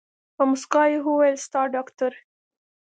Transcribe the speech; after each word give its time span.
په 0.35 0.43
موسکا 0.49 0.83
يې 0.91 0.97
وويل 1.05 1.35
ستا 1.45 1.61
ډاکتر. 1.75 2.11